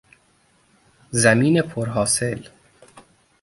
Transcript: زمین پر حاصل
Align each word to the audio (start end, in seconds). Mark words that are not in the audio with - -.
زمین 1.11 1.61
پر 1.61 1.85
حاصل 1.89 2.47